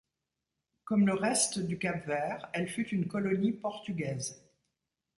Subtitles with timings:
[0.83, 4.43] Comme le reste du Cap-Vert elle fut une colonie portugaise.